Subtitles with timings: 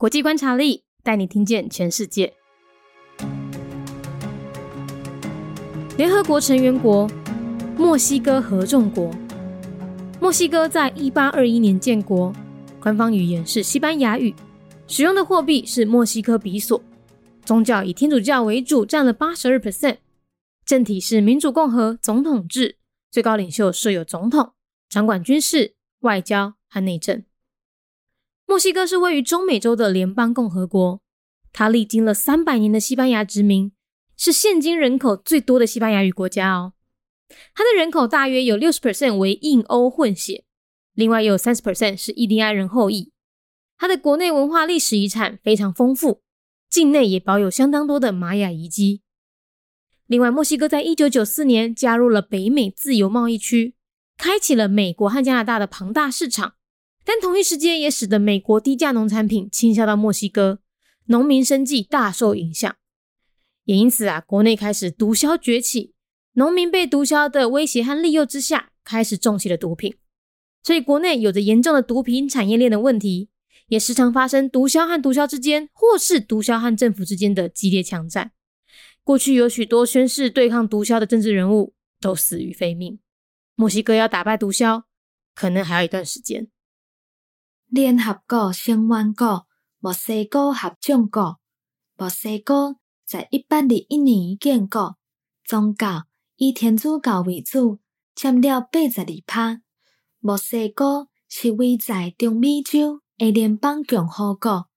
[0.00, 2.32] 国际观察力带你听见全世界。
[5.96, 7.10] 联合国成员国
[7.76, 9.12] 墨西哥合众国。
[10.20, 12.32] 墨西哥在一八二一年建国，
[12.78, 14.32] 官方语言是西班牙语，
[14.86, 16.80] 使用的货币是墨西哥比索，
[17.44, 19.96] 宗教以天主教为主，占了八十二 percent。
[20.64, 22.76] 政体是民主共和总统制，
[23.10, 24.52] 最高领袖设有总统，
[24.88, 27.24] 掌管军事、外交和内政。
[28.48, 31.02] 墨西哥是位于中美洲的联邦共和国，
[31.52, 33.72] 它历经了三百年的西班牙殖民，
[34.16, 36.72] 是现今人口最多的西班牙语国家哦。
[37.54, 40.46] 它的人口大约有六十 percent 为印欧混血，
[40.94, 43.12] 另外有三十 percent 是印第安人后裔。
[43.76, 46.22] 它的国内文化历史遗产非常丰富，
[46.70, 49.02] 境内也保有相当多的玛雅遗迹。
[50.06, 53.74] 另外，墨西哥在一九九四年加入了北美自由贸易区，
[54.16, 56.54] 开启了美国和加拿大的庞大市场。
[57.08, 60.60] 但同一时间也使得美国低价农产品倾销到墨西哥，
[61.06, 62.76] 农民生计大受影响。
[63.64, 65.94] 也因此啊，国内开始毒枭崛起，
[66.34, 69.96] 农民被毒枭的威胁和利诱之下，开始重起了毒品。
[70.62, 73.30] 所以国内有着严重的毒品产业链的问题，
[73.68, 78.32] 也时常发生毒枭和毒枭之间，或是毒枭和政府之间的激烈枪战。
[79.02, 82.98] 过去有许多宣誓对抗毒枭的政治人物都死于非命。
[83.54, 84.82] 墨西哥要打败毒枭，
[85.34, 86.48] 可能还要一段时间。
[87.70, 89.46] 联合国成员国
[89.78, 91.38] 墨西哥合众国，
[91.98, 94.96] 墨西哥在一八二一年建国，
[95.44, 96.04] 宗教
[96.36, 97.78] 以天主教为主，
[98.14, 99.60] 占了八十二趴。
[100.20, 104.70] 墨西哥是位在中美洲的联邦共和国，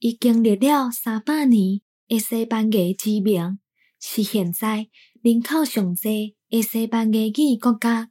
[0.00, 3.60] 已经历了三百年的西班牙殖民，
[4.00, 4.88] 是现在
[5.22, 8.10] 人口上济的西班牙语国家。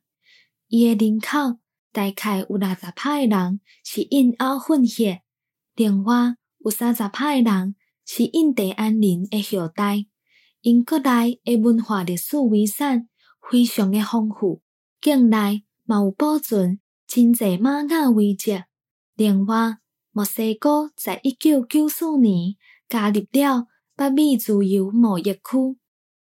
[0.69, 1.60] 伊的人口。
[1.91, 5.23] 大概有六十趴的人是印欧混血，
[5.75, 7.75] 另外有三十趴的人
[8.05, 10.05] 是印第安人的后代。
[10.61, 13.09] 因国内的文化历史遗产
[13.49, 14.61] 非常的丰富，
[15.01, 18.63] 境内嘛有保存真济玛雅遗迹。
[19.15, 19.77] 另外，
[20.11, 22.55] 墨西哥在一九九四年
[22.87, 25.77] 加入了北美自由贸易区，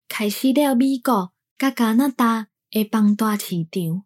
[0.09, 4.06] 开始了美国甲加拿大的庞大市场。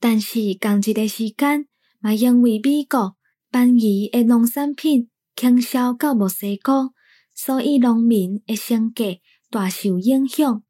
[0.00, 1.66] 但是，同一个时间，
[1.98, 3.16] 嘛因为美国
[3.50, 6.92] 便宜的农产品倾销到墨西哥，
[7.34, 9.20] 所以农民的生计
[9.50, 10.62] 大受影响。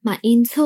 [0.00, 0.62] 嘛因此，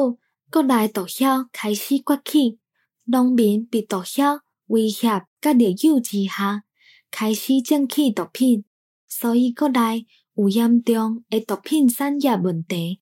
[0.51, 2.59] 国内毒枭开始崛起，
[3.07, 6.63] 农民被毒枭威胁甲利诱之下，
[7.11, 8.65] 开始种起毒品，
[9.09, 13.01] 所以国内有严重的毒品产业问题，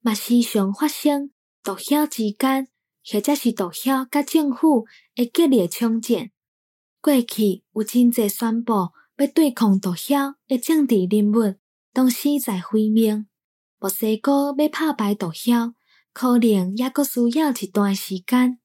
[0.00, 1.30] 嘛时常发生
[1.62, 2.66] 毒枭之间。
[3.04, 6.30] 或者是毒枭甲政府会激烈冲战。
[7.00, 8.72] 过去有真侪宣布
[9.16, 11.56] 要对抗毒枭的政治人物，
[11.92, 13.26] 都死在非命。
[13.78, 15.72] 墨西哥要拍败毒枭，
[16.12, 18.58] 可能也阁需要一段时间。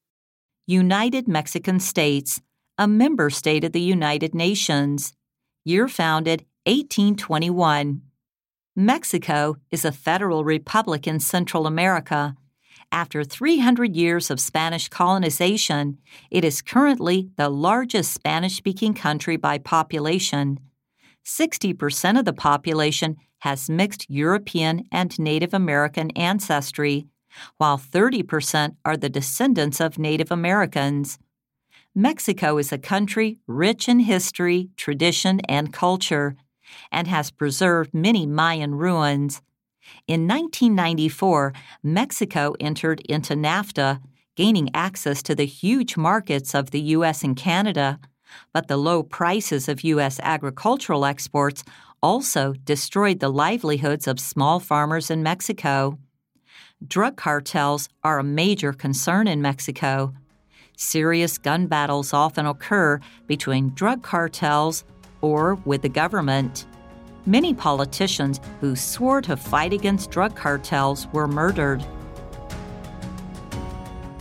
[0.66, 2.38] United Mexican States,
[2.74, 5.12] a member state of the United Nations.
[5.64, 8.02] Year founded 1821.
[8.74, 12.36] Mexico is a federal republic in Central America
[12.92, 15.98] after 300 years of Spanish colonization,
[16.30, 20.58] it is currently the largest Spanish speaking country by population.
[21.24, 27.06] 60% of the population has mixed European and Native American ancestry,
[27.58, 31.18] while 30% are the descendants of Native Americans.
[31.94, 36.36] Mexico is a country rich in history, tradition, and culture,
[36.92, 39.42] and has preserved many Mayan ruins.
[40.06, 41.52] In 1994,
[41.82, 44.00] Mexico entered into NAFTA,
[44.36, 47.24] gaining access to the huge markets of the U.S.
[47.24, 47.98] and Canada.
[48.52, 50.20] But the low prices of U.S.
[50.22, 51.64] agricultural exports
[52.02, 55.98] also destroyed the livelihoods of small farmers in Mexico.
[56.86, 60.12] Drug cartels are a major concern in Mexico.
[60.76, 64.84] Serious gun battles often occur between drug cartels
[65.22, 66.66] or with the government.
[67.25, 71.81] Many politicians who swore to fight against drug cartels were murdered.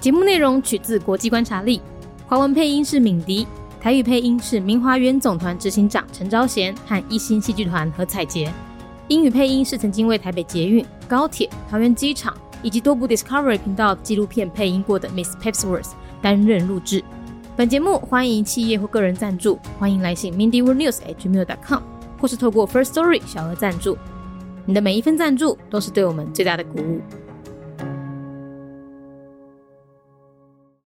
[0.01, 1.81] 节目内容取自国际观察力，
[2.27, 3.47] 华文配音是敏迪，
[3.81, 8.53] 台语配音是明华园总团执行长陈昭贤和一星戏剧团何彩杰，
[9.09, 17.03] 英语配音是曾经为台北捷运、高铁、桃园机场以及多部 Discovery 频道纪录片配音过的 Miss Pepsworth 担任录制。
[17.57, 21.94] 本节目欢迎企业或个人赞助，欢迎来信 mindyworldnews@gmail.com。
[22.20, 23.98] 或是透过 First Story 小额赞助，
[24.66, 27.02] 你的每一份赞助都是对我们最大的鼓舞。